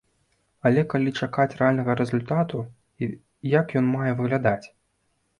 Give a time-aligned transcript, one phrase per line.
[0.67, 2.61] Але калі чакаць рэальнага рэзультату
[3.07, 3.09] і
[3.59, 4.65] як ён мае выглядаць?